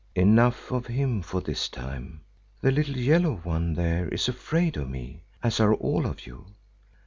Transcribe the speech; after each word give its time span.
Enough 0.15 0.71
of 0.71 0.87
him 0.87 1.21
for 1.21 1.41
this 1.41 1.69
time. 1.69 2.21
The 2.61 2.71
little 2.71 2.97
yellow 2.97 3.35
one 3.43 3.75
there 3.75 4.07
is 4.09 4.27
afraid 4.27 4.75
of 4.75 4.89
me, 4.89 5.21
as 5.43 5.59
are 5.59 5.75
all 5.75 6.07
of 6.07 6.25
you. 6.25 6.47